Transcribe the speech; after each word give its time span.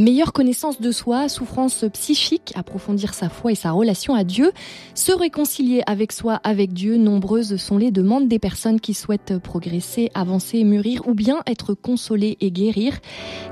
Meilleure 0.00 0.32
connaissance 0.32 0.80
de 0.80 0.92
soi, 0.92 1.28
souffrance 1.28 1.84
psychique, 1.92 2.54
approfondir 2.54 3.12
sa 3.12 3.28
foi 3.28 3.52
et 3.52 3.54
sa 3.54 3.72
relation 3.72 4.14
à 4.14 4.24
Dieu, 4.24 4.50
se 4.94 5.12
réconcilier 5.12 5.82
avec 5.86 6.12
soi, 6.12 6.40
avec 6.42 6.72
Dieu, 6.72 6.96
nombreuses 6.96 7.56
sont 7.56 7.76
les 7.76 7.90
demandes 7.90 8.26
des 8.26 8.38
personnes 8.38 8.80
qui 8.80 8.94
souhaitent 8.94 9.36
progresser, 9.36 10.10
avancer, 10.14 10.64
mûrir 10.64 11.06
ou 11.06 11.12
bien 11.12 11.42
être 11.46 11.74
consolées 11.74 12.38
et 12.40 12.50
guérir. 12.50 12.98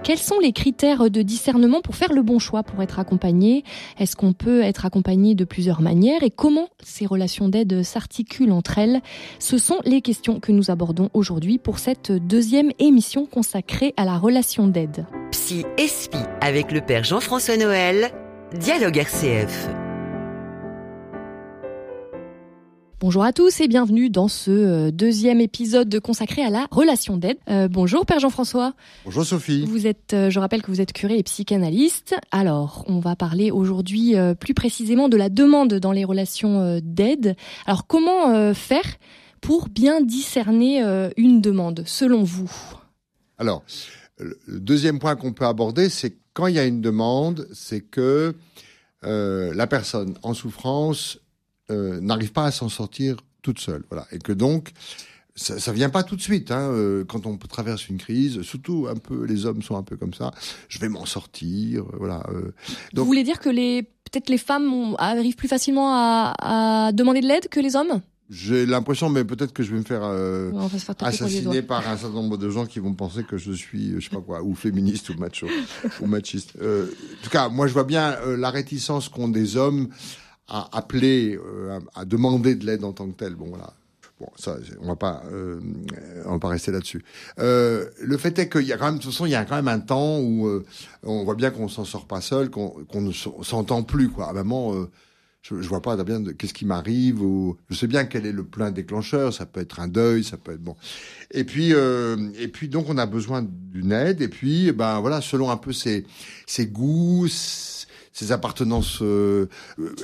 Quels 0.02 0.16
sont 0.16 0.40
les 0.40 0.52
critères 0.52 1.10
de 1.10 1.20
discernement 1.20 1.82
pour 1.82 1.96
faire 1.96 2.14
le 2.14 2.22
bon 2.22 2.38
choix, 2.38 2.62
pour 2.62 2.82
être 2.82 2.98
accompagné? 2.98 3.62
Est-ce 3.98 4.16
qu'on 4.16 4.32
peut 4.32 4.62
être 4.62 4.86
accompagné 4.86 5.34
de 5.34 5.44
plusieurs 5.44 5.82
manières 5.82 6.22
et 6.22 6.30
comment 6.30 6.70
ces 6.82 7.04
relations 7.04 7.50
d'aide 7.50 7.82
s'articulent 7.82 8.52
entre 8.52 8.78
elles? 8.78 9.02
Ce 9.38 9.58
sont 9.58 9.80
les 9.84 10.00
questions 10.00 10.40
que 10.40 10.52
nous 10.52 10.70
abordons 10.70 11.10
aujourd'hui 11.12 11.58
pour 11.58 11.78
cette 11.78 12.10
deuxième 12.10 12.72
émission 12.78 13.26
consacrée 13.26 13.92
à 13.98 14.06
la 14.06 14.16
relation 14.16 14.66
d'aide. 14.66 15.04
Psy 15.30 15.66
Espi 15.76 16.16
avec 16.40 16.72
le 16.72 16.80
père 16.80 17.04
Jean-François 17.04 17.58
Noël, 17.58 18.12
Dialogue 18.54 18.96
RCF. 18.96 19.68
Bonjour 22.98 23.22
à 23.22 23.34
tous 23.34 23.60
et 23.60 23.68
bienvenue 23.68 24.08
dans 24.08 24.28
ce 24.28 24.50
euh, 24.50 24.90
deuxième 24.90 25.42
épisode 25.42 26.00
consacré 26.00 26.42
à 26.42 26.48
la 26.48 26.66
relation 26.70 27.18
d'aide. 27.18 27.36
Euh, 27.50 27.68
bonjour 27.68 28.06
Père 28.06 28.20
Jean-François. 28.20 28.72
Bonjour 29.04 29.22
Sophie. 29.22 29.66
Vous 29.66 29.86
êtes, 29.86 30.14
euh, 30.14 30.30
je 30.30 30.40
rappelle 30.40 30.62
que 30.62 30.70
vous 30.70 30.80
êtes 30.80 30.94
curé 30.94 31.18
et 31.18 31.22
psychanalyste. 31.22 32.16
Alors, 32.30 32.84
on 32.88 32.98
va 32.98 33.14
parler 33.14 33.50
aujourd'hui 33.50 34.14
plus 34.40 34.54
précisément 34.54 35.10
de 35.10 35.18
la 35.18 35.28
demande 35.28 35.74
dans 35.74 35.92
les 35.92 36.06
relations 36.06 36.80
d'aide. 36.82 37.36
Alors, 37.66 37.86
comment 37.86 38.54
faire 38.54 38.96
pour 39.42 39.68
bien 39.68 40.00
discerner 40.00 40.82
une 41.18 41.42
demande, 41.42 41.82
selon 41.84 42.22
vous? 42.22 42.50
Alors, 43.36 43.62
le 44.18 44.60
deuxième 44.60 44.98
point 44.98 45.16
qu'on 45.16 45.32
peut 45.32 45.46
aborder, 45.46 45.88
c'est 45.88 46.16
quand 46.32 46.46
il 46.46 46.54
y 46.54 46.58
a 46.58 46.66
une 46.66 46.80
demande, 46.80 47.48
c'est 47.52 47.80
que 47.80 48.34
euh, 49.04 49.52
la 49.54 49.66
personne 49.66 50.16
en 50.22 50.34
souffrance 50.34 51.18
euh, 51.70 52.00
n'arrive 52.00 52.32
pas 52.32 52.44
à 52.44 52.50
s'en 52.50 52.68
sortir 52.68 53.16
toute 53.42 53.60
seule, 53.60 53.84
voilà, 53.90 54.06
et 54.12 54.18
que 54.18 54.32
donc 54.32 54.72
ça, 55.34 55.60
ça 55.60 55.72
vient 55.72 55.90
pas 55.90 56.02
tout 56.02 56.16
de 56.16 56.20
suite. 56.20 56.50
Hein, 56.50 56.70
euh, 56.72 57.04
quand 57.04 57.26
on 57.26 57.36
traverse 57.36 57.88
une 57.88 57.98
crise, 57.98 58.42
surtout 58.42 58.86
un 58.90 58.96
peu, 58.96 59.24
les 59.24 59.46
hommes 59.46 59.62
sont 59.62 59.76
un 59.76 59.82
peu 59.82 59.96
comme 59.96 60.14
ça. 60.14 60.32
Je 60.68 60.78
vais 60.80 60.88
m'en 60.88 61.06
sortir, 61.06 61.84
voilà. 61.92 62.22
donc, 62.92 63.02
Vous 63.02 63.04
voulez 63.04 63.24
dire 63.24 63.38
que 63.40 63.48
les 63.48 63.82
peut-être 63.82 64.30
les 64.30 64.38
femmes 64.38 64.96
arrivent 64.98 65.36
plus 65.36 65.48
facilement 65.48 65.92
à, 65.92 66.34
à 66.86 66.92
demander 66.92 67.20
de 67.20 67.26
l'aide 67.26 67.48
que 67.48 67.60
les 67.60 67.76
hommes? 67.76 68.00
J'ai 68.30 68.66
l'impression, 68.66 69.08
mais 69.08 69.24
peut-être 69.24 69.54
que 69.54 69.62
je 69.62 69.72
vais 69.72 69.78
me 69.78 69.84
faire, 69.84 70.02
euh, 70.02 70.52
assassiner 71.00 71.62
par 71.62 71.88
un 71.88 71.96
certain 71.96 72.14
nombre 72.14 72.36
de 72.36 72.50
gens 72.50 72.66
qui 72.66 72.78
vont 72.78 72.92
penser 72.92 73.24
que 73.24 73.38
je 73.38 73.52
suis, 73.52 73.94
je 73.98 74.00
sais 74.00 74.14
pas 74.14 74.20
quoi, 74.20 74.42
ou 74.42 74.54
féministe 74.54 75.08
ou 75.08 75.14
macho 75.14 75.46
ou 76.02 76.06
machiste. 76.06 76.52
Euh, 76.60 76.86
en 77.20 77.24
tout 77.24 77.30
cas, 77.30 77.48
moi, 77.48 77.66
je 77.66 77.72
vois 77.72 77.84
bien 77.84 78.12
euh, 78.26 78.36
la 78.36 78.50
réticence 78.50 79.08
qu'ont 79.08 79.28
des 79.28 79.56
hommes 79.56 79.88
à 80.46 80.68
appeler, 80.76 81.38
euh, 81.42 81.80
à, 81.94 82.04
demander 82.04 82.54
de 82.54 82.66
l'aide 82.66 82.84
en 82.84 82.92
tant 82.92 83.06
que 83.06 83.16
tel. 83.16 83.34
Bon, 83.34 83.46
voilà. 83.48 83.72
Bon, 84.20 84.28
ça, 84.36 84.56
on 84.80 84.88
va 84.88 84.96
pas, 84.96 85.22
euh, 85.32 85.60
on 86.26 86.32
va 86.32 86.38
pas 86.38 86.48
rester 86.48 86.72
là-dessus. 86.72 87.04
le 87.38 88.16
fait 88.18 88.38
est 88.38 88.48
qu'il 88.48 88.66
y 88.66 88.72
a 88.72 88.76
quand 88.76 88.86
même, 88.86 88.96
de 88.96 89.02
toute 89.02 89.12
façon, 89.12 89.26
il 89.26 89.32
y 89.32 89.36
a 89.36 89.44
quand 89.44 89.54
même 89.54 89.68
un 89.68 89.78
temps 89.78 90.18
où 90.18 90.50
on 91.04 91.24
voit 91.24 91.36
bien 91.36 91.50
qu'on 91.50 91.68
s'en 91.68 91.84
sort 91.84 92.06
pas 92.06 92.20
seul, 92.20 92.50
qu'on 92.50 92.84
ne 92.94 93.12
s'entend 93.12 93.84
plus, 93.84 94.10
quoi. 94.10 94.26
À 94.26 94.30
un 94.30 94.42
moment 94.42 94.88
je, 95.42 95.60
je 95.60 95.68
vois 95.68 95.82
pas 95.82 96.02
bien 96.04 96.22
qu'est-ce 96.24 96.54
qui 96.54 96.64
m'arrive 96.64 97.22
ou 97.22 97.56
je 97.68 97.74
sais 97.74 97.86
bien 97.86 98.04
quel 98.04 98.26
est 98.26 98.32
le 98.32 98.44
plein 98.44 98.70
déclencheur. 98.70 99.32
Ça 99.32 99.46
peut 99.46 99.60
être 99.60 99.80
un 99.80 99.88
deuil, 99.88 100.24
ça 100.24 100.36
peut 100.36 100.52
être 100.52 100.62
bon. 100.62 100.76
Et 101.30 101.44
puis 101.44 101.72
euh, 101.72 102.30
et 102.38 102.48
puis 102.48 102.68
donc 102.68 102.88
on 102.88 102.98
a 102.98 103.06
besoin 103.06 103.42
d'une 103.42 103.92
aide. 103.92 104.20
Et 104.20 104.28
puis 104.28 104.72
ben 104.72 105.00
voilà, 105.00 105.20
selon 105.20 105.50
un 105.50 105.56
peu 105.56 105.72
ses 105.72 106.04
goûts. 106.66 107.28
Ses 108.10 108.32
appartenances 108.32 108.98
euh, 109.00 109.46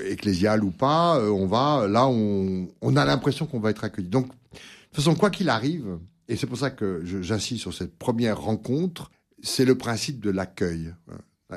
ecclésiales 0.05 0.63
ou 0.63 0.71
pas, 0.71 1.19
euh, 1.19 1.31
on 1.31 1.49
va 1.49 1.89
là, 1.89 2.07
on, 2.07 2.97
a 2.97 3.05
l'impression 3.05 3.45
qu'on 3.45 3.59
va 3.59 3.71
être 3.71 3.83
accueilli. 3.83 4.07
Donc, 4.07 4.29
de 4.29 4.31
toute 4.31 4.95
façon, 4.95 5.17
quoi 5.17 5.31
qu'il 5.31 5.49
arrive, 5.49 5.99
et 6.29 6.37
c'est 6.37 6.47
pour 6.47 6.59
ça 6.59 6.71
que 6.71 7.03
j'insiste 7.05 7.63
sur 7.63 7.75
cette 7.75 7.99
première 7.99 8.41
rencontre, 8.41 9.11
c'est 9.43 9.65
le 9.65 9.77
principe 9.77 10.21
de 10.21 10.31
l'accueil. 10.31 10.95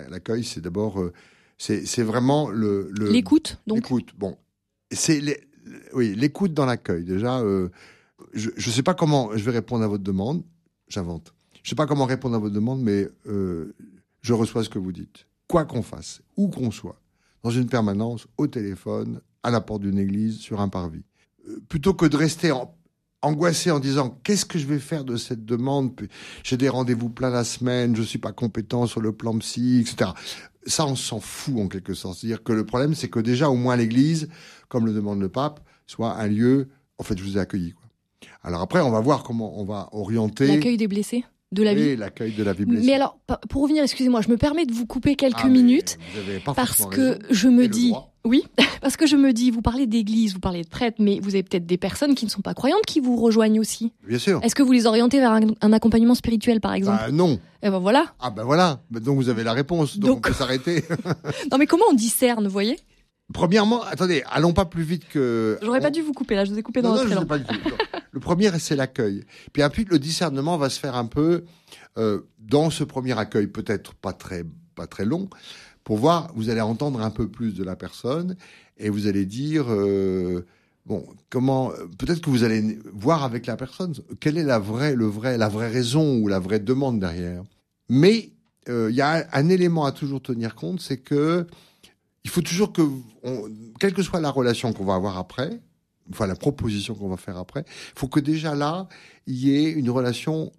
L'accueil, 0.10 0.44
c'est 0.44 0.62
d'abord 0.62 1.00
euh, 1.00 1.14
c'est 1.58 2.04
vraiment 2.04 2.50
le 2.50 2.90
l'écoute. 2.92 3.58
donc 3.68 3.78
l'écoute. 3.78 4.14
Bon, 4.18 4.38
c'est 4.92 5.22
oui 5.94 6.16
l'écoute 6.16 6.54
dans 6.54 6.66
l'accueil. 6.66 7.04
Déjà, 7.04 7.40
euh, 7.40 7.70
je 8.34 8.50
ne 8.50 8.74
sais 8.74 8.84
pas 8.84 8.94
comment 8.94 9.36
je 9.36 9.44
vais 9.44 9.52
répondre 9.52 9.84
à 9.84 9.88
votre 9.88 10.04
demande. 10.04 10.44
J'invente. 10.88 11.34
Je 11.64 11.70
sais 11.70 11.76
pas 11.76 11.86
comment 11.86 12.06
répondre 12.06 12.36
à 12.36 12.40
votre 12.40 12.54
demande, 12.56 12.82
mais 12.82 13.10
euh, 13.28 13.76
je 14.22 14.34
reçois 14.34 14.64
ce 14.64 14.70
que 14.70 14.80
vous 14.80 14.94
dites. 14.94 15.28
Quoi 15.48 15.66
qu'on 15.66 15.82
fasse, 15.82 16.22
où 16.38 16.48
qu'on 16.48 16.72
soit, 16.72 17.02
dans 17.44 17.50
une 17.50 17.68
permanence, 17.68 18.28
au 18.38 18.48
téléphone, 18.48 19.22
à 19.44 19.52
la 19.52 19.62
porte 19.62 19.82
d'une 19.82 20.00
église, 20.00 20.38
sur 20.38 20.62
un 20.62 20.70
parvis, 20.70 21.04
euh, 21.48 21.60
plutôt 21.68 21.94
que 21.94 22.06
de 22.06 22.16
rester 22.16 22.52
angoissé 23.28 23.72
en 23.72 23.80
disant 23.80 24.20
qu'est-ce 24.24 24.46
que 24.46 24.58
je 24.58 24.66
vais 24.66 24.80
faire 24.80 25.04
de 25.04 25.16
cette 25.16 25.46
demande? 25.46 25.92
J'ai 26.44 26.58
des 26.58 26.70
rendez-vous 26.70 27.10
plein 27.10 27.30
la 27.30 27.44
semaine, 27.44 27.96
je 27.96 28.02
suis 28.02 28.20
pas 28.20 28.32
compétent 28.32 28.88
sur 28.88 29.02
le 29.02 29.12
plan 29.12 29.38
psy, 29.38 29.80
etc 29.82 30.12
ça, 30.68 30.86
on 30.86 30.96
s'en 30.96 31.20
fout 31.20 31.58
en 31.58 31.68
quelque 31.68 31.94
sorte. 31.94 32.20
C'est-à-dire 32.20 32.44
que 32.44 32.54
le 32.54 32.66
problème, 32.66 32.94
c'est 32.94 33.10
que 33.10 33.20
déjà, 33.20 33.50
au 33.50 33.56
moins, 33.56 33.76
l'Église, 33.76 34.30
comme 34.68 34.86
le 34.86 34.94
demande 34.94 35.20
le 35.20 35.30
pape, 35.30 35.62
soit 35.88 36.16
un 36.16 36.28
lieu. 36.28 36.70
En 36.98 37.04
fait, 37.04 37.18
je 37.18 37.24
vous 37.24 37.38
ai 37.38 37.40
accueilli. 37.40 37.74
Quoi. 37.74 37.86
Alors 38.44 38.62
après, 38.62 38.82
on 38.82 38.92
va 38.92 39.00
voir 39.00 39.24
comment 39.24 39.60
on 39.60 39.66
va 39.66 39.90
orienter. 39.92 40.48
L'accueil 40.48 40.78
des 40.78 40.88
blessés? 40.88 41.24
De 41.52 41.64
la 41.64 41.74
vie. 41.74 41.96
l'accueil 41.96 42.34
de 42.34 42.44
la 42.44 42.54
vie 42.54 42.66
blessée. 42.66 42.86
Mais 42.86 42.94
alors, 42.94 43.20
pour 43.50 43.64
revenir, 43.64 43.84
excusez-moi, 43.84 44.22
je 44.22 44.30
me 44.30 44.38
permets 44.38 44.66
de 44.66 44.74
vous 44.74 44.86
couper 44.86 45.16
quelques 45.16 45.38
ah, 45.44 45.50
minutes 45.50 45.98
parce 46.44 46.86
que 46.86 47.20
je 47.30 47.48
me 47.48 47.68
dis, 47.68 47.94
oui, 48.26 48.44
parce 48.82 48.98
que 48.98 49.08
je 49.08 49.16
me 49.16 49.32
dis, 49.32 49.52
vous 49.52 49.62
parlez 49.62 49.88
d'église, 49.88 50.34
vous 50.34 50.40
parlez 50.40 50.64
de 50.64 50.68
prêtre, 50.68 50.98
mais 51.00 51.20
vous 51.22 51.30
avez 51.30 51.44
peut-être 51.44 51.66
des 51.66 51.78
personnes 51.78 52.16
qui 52.16 52.26
ne 52.26 52.30
sont 52.30 52.42
pas 52.42 52.54
croyantes 52.54 52.86
qui 52.86 53.00
vous 53.00 53.16
rejoignent 53.16 53.60
aussi. 53.60 53.94
Bien 54.06 54.20
sûr. 54.20 54.40
Est-ce 54.44 54.56
que 54.56 54.64
vous 54.64 54.74
les 54.74 54.86
orientez 54.86 55.20
vers 55.20 55.32
un, 55.32 55.74
accompagnement 55.74 56.16
spirituel, 56.16 56.60
par 56.60 56.74
exemple 56.74 57.00
bah, 57.00 57.12
Non. 57.12 57.34
Et 57.64 57.68
eh 57.68 57.70
ben 57.72 57.80
voilà. 57.80 58.14
Ah 58.20 58.30
ben 58.30 58.44
voilà. 58.44 58.82
Donc 58.92 59.16
vous 59.16 59.30
avez 59.30 59.44
la 59.44 59.54
réponse. 59.54 59.98
Donc, 59.98 60.18
on 60.18 60.22
peut 60.30 60.34
s'arrêter. 60.34 60.84
non 61.52 61.58
mais 61.58 61.66
comment 61.66 61.86
on 61.90 61.96
discerne, 61.96 62.46
vous 62.46 62.54
voyez? 62.54 62.78
Premièrement, 63.34 63.84
attendez, 63.84 64.24
allons 64.28 64.54
pas 64.54 64.66
plus 64.66 64.84
vite 64.84 65.08
que. 65.10 65.58
J'aurais 65.62 65.82
pas 65.82 65.90
dû 65.90 66.02
vous 66.02 66.14
couper 66.14 66.36
là, 66.36 66.46
je 66.46 66.52
vous 66.52 66.60
ai 66.60 66.64
coupé 66.64 66.82
dans 66.82 66.94
votre 66.94 67.12
élan. 67.12 67.26
Pas 67.26 67.40
du 67.40 67.46
tout. 67.46 67.54
le 68.12 68.20
premier, 68.20 68.50
c'est 68.60 68.76
l'accueil. 68.76 69.26
Puis 69.52 69.64
ensuite, 69.64 69.90
le 69.90 70.00
discernement 70.00 70.58
va 70.58 70.70
se 70.70 70.80
faire 70.80 70.96
un 70.96 71.06
peu 71.06 71.44
euh, 71.98 72.22
dans 72.40 72.70
ce 72.70 72.84
premier 72.86 73.18
accueil, 73.18 73.48
peut-être 73.48 73.94
pas 73.96 74.14
très 74.14 74.46
pas 74.76 74.88
très 74.88 75.04
long, 75.04 75.30
pour 75.84 75.98
voir. 75.98 76.32
Vous 76.36 76.50
allez 76.50 76.62
entendre 76.62 77.02
un 77.02 77.10
peu 77.10 77.28
plus 77.28 77.54
de 77.54 77.64
la 77.64 77.76
personne 77.76 78.38
et 78.78 78.90
vous 78.90 79.08
allez 79.08 79.26
dire. 79.26 79.66
Euh, 79.70 80.46
bon, 80.86 81.06
comment 81.30 81.72
peut-être 81.98 82.22
que 82.22 82.30
vous 82.30 82.46
allez 82.46 82.80
voir 82.94 83.26
avec 83.26 83.46
la 83.46 83.58
personne 83.58 83.94
quelle 84.22 84.38
est 84.38 84.44
la 84.44 84.60
vraie, 84.60 84.96
le 84.96 85.06
vrai, 85.06 85.38
la 85.38 85.50
vraie 85.50 85.70
raison 85.70 86.18
ou 86.20 86.30
la 86.30 86.40
vraie 86.40 86.62
demande 86.62 87.02
derrière. 87.02 87.44
Mais 87.90 88.32
euh, 88.70 88.88
il 88.90 88.96
y 88.96 89.02
a 89.02 89.18
un, 89.18 89.24
un, 89.34 89.50
élément 89.50 89.84
à 89.84 89.92
toujours 89.92 90.22
tenir 90.22 90.56
compte, 90.56 90.80
c'est 90.80 90.98
que 90.98 91.46
il 92.24 92.30
faut 92.30 92.42
toujours 92.42 92.74
que, 92.74 92.82
quelle 93.80 93.94
que 93.94 94.04
soit 94.04 94.20
la 94.20 94.30
relation 94.30 94.74
qu'on 94.74 94.86
va 94.86 94.96
avoir 94.96 95.18
après, 95.18 95.62
enfin 96.12 96.28
la 96.28 96.36
proposition 96.36 96.96
qu'on 96.96 97.10
va 97.10 97.18
faire 97.18 97.38
après, 97.38 97.64
il 97.68 98.00
faut 98.00 98.08
que 98.08 98.20
déjà 98.20 98.56
là, 98.56 98.88
il 99.26 99.36
y 99.36 99.56
ait 99.56 99.72
une 99.72 99.90
relation, 99.90 100.52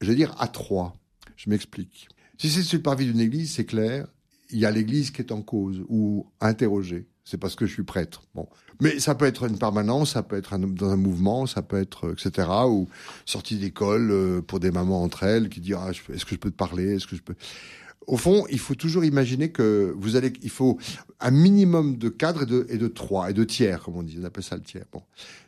je 0.00 0.08
vais 0.08 0.16
dire, 0.16 0.34
à 0.38 0.48
trois. 0.48 0.94
Je 1.36 1.50
m'explique. 1.50 2.08
Si 2.38 2.50
c'est 2.50 2.62
sur 2.62 2.78
le 2.78 2.82
parvis 2.82 3.06
d'une 3.06 3.20
église, 3.20 3.54
c'est 3.54 3.64
clair, 3.64 4.06
il 4.50 4.58
y 4.58 4.66
a 4.66 4.70
l'église 4.70 5.10
qui 5.10 5.22
est 5.22 5.32
en 5.32 5.42
cause 5.42 5.82
ou 5.88 6.26
interrogée. 6.40 7.06
C'est 7.24 7.38
parce 7.38 7.54
que 7.54 7.64
je 7.64 7.72
suis 7.72 7.84
prêtre. 7.84 8.24
Bon. 8.34 8.46
Mais 8.82 9.00
ça 9.00 9.14
peut 9.14 9.24
être 9.24 9.44
une 9.44 9.56
permanence, 9.56 10.12
ça 10.12 10.22
peut 10.22 10.36
être 10.36 10.58
dans 10.58 10.90
un 10.90 10.96
mouvement, 10.96 11.46
ça 11.46 11.62
peut 11.62 11.80
être, 11.80 12.12
etc. 12.12 12.48
Ou 12.68 12.86
sortie 13.24 13.56
d'école 13.56 14.10
euh, 14.10 14.42
pour 14.42 14.60
des 14.60 14.70
mamans 14.70 15.02
entre 15.02 15.22
elles 15.22 15.48
qui 15.48 15.60
disent, 15.60 15.76
ah, 15.78 15.90
est-ce 15.90 16.24
que 16.26 16.34
je 16.34 16.40
peux 16.40 16.50
te 16.50 16.56
parler? 16.56 16.96
Est-ce 16.96 17.06
que 17.06 17.16
je 17.16 17.22
peux? 17.22 17.34
Au 18.06 18.16
fond, 18.16 18.44
il 18.50 18.58
faut 18.58 18.74
toujours 18.74 19.04
imaginer 19.04 19.50
que 19.50 19.94
vous 19.96 20.16
allez, 20.16 20.32
il 20.42 20.50
faut 20.50 20.78
un 21.20 21.30
minimum 21.30 21.96
de 21.96 22.08
cadres 22.08 22.42
et 22.42 22.46
de, 22.46 22.66
et 22.68 22.78
de 22.78 22.88
trois, 22.88 23.30
et 23.30 23.32
de 23.32 23.44
tiers, 23.44 23.82
comme 23.82 23.96
on 23.96 24.02
dit. 24.02 24.18
On 24.20 24.24
appelle 24.24 24.44
ça 24.44 24.56
le 24.56 24.62
tiers. 24.62 24.84
Bon. 24.92 25.02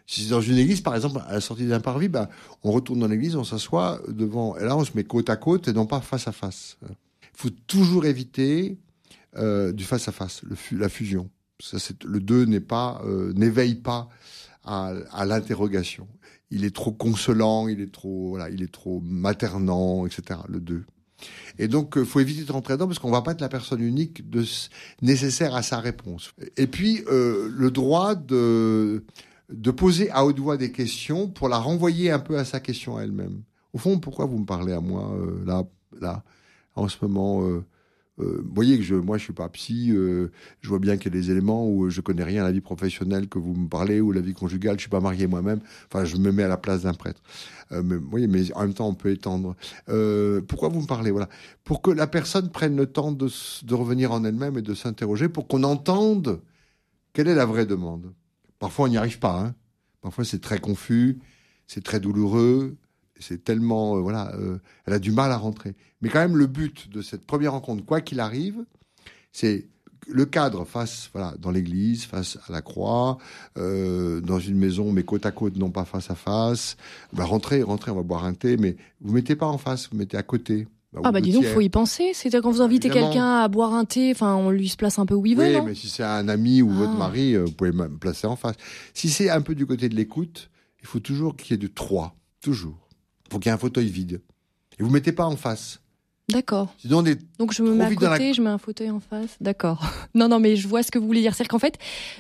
Si 0.07 0.23
c'est 0.23 0.31
dans 0.31 0.41
une 0.41 0.57
église, 0.57 0.81
par 0.81 0.95
exemple, 0.95 1.21
à 1.27 1.33
la 1.33 1.41
sortie 1.41 1.67
d'un 1.67 1.81
parvis, 1.81 2.09
ben, 2.09 2.29
on 2.63 2.71
retourne 2.71 3.01
dans 3.01 3.09
l'église, 3.09 3.37
on 3.37 3.45
s'assoit 3.45 4.01
devant, 4.09 4.57
et 4.57 4.65
là, 4.65 4.77
on 4.77 4.85
se 4.85 4.93
met 4.95 5.05
côte 5.05 5.31
à 5.31 5.37
côte 5.37 5.69
et 5.69 5.73
non 5.73 5.87
pas 5.87 6.01
face 6.01 6.29
à 6.29 6.33
face. 6.33 6.79
Il 6.83 6.95
faut 7.35 7.51
toujours 7.67 8.07
éviter 8.07 8.79
euh, 9.37 9.73
du 9.73 9.85
face 9.85 10.09
à 10.09 10.13
face, 10.13 10.43
la 10.73 10.89
fusion. 10.89 11.29
Ça, 11.61 11.79
le 12.05 12.21
deux 12.21 12.45
n'est 12.45 12.61
pas, 12.61 13.03
euh, 13.05 13.33
n'éveille 13.35 13.75
pas 13.75 14.09
à, 14.65 14.93
à 15.13 15.27
l'interrogation. 15.27 16.07
Il 16.51 16.65
est 16.65 16.75
trop 16.75 16.93
consolant, 16.93 17.67
il 17.67 17.81
est 17.81 17.93
trop, 17.93 18.31
voilà, 18.31 18.49
il 18.51 18.63
est 18.63 18.73
trop 18.73 19.01
maternant, 19.01 20.07
etc. 20.07 20.41
Le 20.49 20.61
deux. 20.61 20.85
Et 21.59 21.69
donc, 21.69 21.95
il 21.97 22.03
euh, 22.03 22.05
faut 22.05 22.21
éviter 22.21 22.45
de 22.45 22.53
rentrer 22.53 22.75
dedans 22.75 22.87
parce 22.87 22.99
qu'on 22.99 23.11
va 23.11 23.23
pas 23.23 23.33
être 23.33 23.41
la 23.41 23.49
personne 23.49 23.81
unique 23.81 24.23
nécessaire 25.03 25.55
à 25.55 25.63
sa 25.63 25.81
réponse. 25.81 26.33
Et 26.57 26.67
puis, 26.67 27.03
euh, 27.09 27.49
le 27.51 27.71
droit 27.71 28.15
de, 28.15 29.03
poser 29.77 30.11
à 30.11 30.25
haute 30.25 30.39
voix 30.39 30.57
des 30.57 30.73
questions 30.73 31.29
pour 31.29 31.49
la 31.49 31.59
renvoyer 31.59 32.11
un 32.11 32.19
peu 32.19 32.39
à 32.39 32.45
sa 32.45 32.61
question 32.61 32.97
à 32.97 33.03
elle-même. 33.03 33.43
Au 33.73 33.79
fond, 33.79 33.99
pourquoi 33.99 34.27
vous 34.27 34.39
me 34.39 34.47
parlez 34.47 34.73
à 34.73 34.81
moi 34.81 35.13
euh, 35.15 35.45
là, 35.45 35.65
là, 36.01 36.23
en 36.75 36.89
ce 36.89 36.97
moment 37.03 37.43
vous 38.19 38.55
voyez 38.55 38.79
que 38.79 38.83
je, 38.83 38.95
moi, 38.95 39.19
je 39.19 39.25
suis 39.25 39.33
pas 39.33 39.49
psy. 39.51 39.91
Euh, 39.91 40.31
je 40.61 40.69
vois 40.69 40.79
bien 40.79 40.97
qu'il 40.97 41.13
y 41.13 41.17
a 41.17 41.21
des 41.21 41.31
éléments 41.31 41.69
où 41.69 41.91
je 41.91 42.01
connais 42.01 42.25
rien 42.25 42.43
à 42.43 42.47
la 42.47 42.53
vie 42.53 42.61
professionnelle 42.61 43.29
que 43.29 43.39
vous 43.39 43.55
me 43.55 43.69
parlez 43.69 44.01
ou 44.01 44.13
la 44.13 44.23
vie 44.23 44.33
conjugale. 44.33 44.77
Je 44.77 44.83
suis 44.83 44.91
pas 44.91 45.01
marié 45.01 45.27
moi-même. 45.27 45.61
Enfin, 45.87 46.05
je 46.05 46.17
me 46.17 46.33
mets 46.33 46.43
à 46.43 46.49
la 46.49 46.57
place 46.57 46.83
d'un 46.83 46.95
prêtre. 46.95 47.21
Euh, 47.73 47.83
mais, 47.83 47.97
vous 47.97 48.09
voyez, 48.09 48.27
mais 48.27 48.53
en 48.55 48.63
même 48.63 48.75
temps, 48.75 48.89
on 48.89 48.95
peut 48.95 49.11
étendre. 49.11 49.55
Euh, 49.89 50.41
pourquoi 50.41 50.69
vous 50.71 50.81
me 50.81 50.87
parlez 50.87 51.11
Voilà, 51.11 51.29
pour 51.65 51.83
que 51.83 51.91
la 51.91 52.07
personne 52.07 52.51
prenne 52.51 52.77
le 52.77 52.87
temps 52.87 53.13
de, 53.13 53.29
de 53.65 53.75
revenir 53.75 54.13
en 54.13 54.25
elle-même 54.25 54.57
et 54.57 54.63
de 54.63 54.75
s'interroger, 54.75 55.29
pour 55.29 55.47
qu'on 55.47 55.63
entende 55.63 56.41
quelle 57.13 57.29
est 57.29 57.35
la 57.35 57.47
vraie 57.47 57.67
demande. 57.67 58.13
Parfois, 58.59 58.87
on 58.87 58.89
n'y 58.89 58.97
arrive 58.97 59.19
pas. 59.19 59.41
Hein. 59.41 59.55
Parfois, 60.01 60.25
c'est 60.25 60.41
très 60.41 60.59
confus, 60.59 61.19
c'est 61.67 61.85
très 61.85 62.01
douloureux, 62.01 62.77
c'est 63.21 63.45
tellement, 63.45 63.97
euh, 63.97 64.01
voilà, 64.01 64.35
euh, 64.35 64.59
elle 64.87 64.95
a 64.95 64.99
du 64.99 65.13
mal 65.13 65.33
à 65.33 65.37
rentrer. 65.37 65.75
Mais 66.01 66.09
quand 66.09 66.21
même, 66.21 66.37
le 66.37 66.47
but 66.47 66.91
de 66.91 67.03
cette 67.03 67.27
première 67.27 67.53
rencontre, 67.53 67.85
quoi 67.85 68.01
qu'il 68.01 68.21
arrive, 68.21 68.65
c'est 69.33 69.67
le 70.09 70.25
cadre 70.25 70.65
face, 70.65 71.11
voilà, 71.13 71.35
dans 71.39 71.51
l'église, 71.51 72.05
face 72.05 72.39
à 72.49 72.53
la 72.53 72.63
croix, 72.63 73.19
euh, 73.59 74.21
dans 74.21 74.39
une 74.39 74.57
maison, 74.57 74.93
mais 74.93 75.03
côte 75.03 75.27
à 75.27 75.33
côte, 75.33 75.57
non 75.57 75.71
pas 75.71 75.85
face 75.85 76.11
à 76.11 76.15
face. 76.15 76.77
Bah, 77.13 77.25
rentrez, 77.25 77.63
rentrez, 77.63 77.91
on 77.91 77.97
va 77.97 78.03
boire 78.03 78.25
un 78.25 78.35
thé, 78.35 78.57
mais 78.57 78.77
vous 79.01 79.13
mettez 79.13 79.35
pas 79.35 79.47
en 79.47 79.59
face, 79.59 79.89
vous 79.91 79.97
mettez 79.97 80.17
à 80.17 80.23
côté. 80.23 80.69
Bah, 80.93 81.01
ah 81.05 81.13
bah 81.13 81.21
dis 81.21 81.33
donc, 81.33 81.45
faut 81.45 81.61
y 81.61 81.69
penser. 81.69 82.13
C'est 82.15 82.31
quand 82.31 82.51
vous 82.51 82.63
invitez 82.63 82.89
quelqu'un 82.89 83.41
à 83.41 83.49
boire 83.49 83.75
un 83.75 83.85
thé, 83.85 84.13
enfin, 84.13 84.35
on 84.35 84.51
lui 84.51 84.69
se 84.69 84.77
place 84.77 84.99
un 84.99 85.07
peu 85.07 85.15
où 85.15 85.27
il 85.27 85.37
veut. 85.37 85.57
Oui, 85.57 85.63
mais 85.65 85.75
si 85.75 85.89
c'est 85.89 86.05
un 86.05 86.29
ami 86.29 86.63
ou 86.63 86.71
votre 86.71 86.93
ah. 86.95 86.99
mari, 86.99 87.37
vous 87.37 87.53
pouvez 87.53 87.73
me 87.73 87.89
placer 87.89 88.27
en 88.27 88.37
face. 88.37 88.57
Si 88.95 89.11
c'est 89.11 89.29
un 89.29 89.41
peu 89.41 89.55
du 89.55 89.67
côté 89.67 89.89
de 89.89 89.97
l'écoute, 89.97 90.51
il 90.81 90.87
faut 90.87 91.01
toujours 91.01 91.37
qu'il 91.37 91.51
y 91.51 91.55
ait 91.55 91.63
de 91.63 91.67
trois, 91.67 92.15
toujours. 92.41 92.86
Il 93.27 93.33
faut 93.33 93.39
qu'il 93.39 93.49
y 93.49 93.51
ait 93.51 93.55
un 93.55 93.59
fauteuil 93.59 93.89
vide. 93.89 94.21
Et 94.79 94.83
vous 94.83 94.91
mettez 94.91 95.13
pas 95.13 95.25
en 95.25 95.37
face. 95.37 95.81
D'accord. 96.29 96.75
Donc 97.39 97.53
je 97.53 97.63
me 97.63 97.73
mets 97.73 97.85
à 97.85 97.95
côté, 97.95 98.35
je 98.35 98.43
mets 98.43 98.51
un 98.51 98.59
fauteuil 98.59 98.91
en 98.91 98.99
face. 98.99 99.37
D'accord. 99.41 99.85
Non, 100.15 100.29
non, 100.29 100.41
mais 100.41 100.57
je 100.57 100.67
vois 100.67 100.83
ce 100.83 100.91
que 100.91 100.99
vous 100.99 101.07
voulez 101.07 101.21
dire. 101.21 101.35
C'est-à-dire 101.35 101.51
qu'en 101.51 101.59
fait, 101.59 101.79